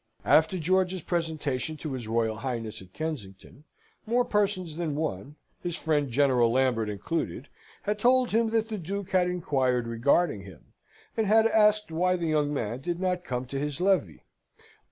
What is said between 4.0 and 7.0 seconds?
more persons than one, his friend General Lambert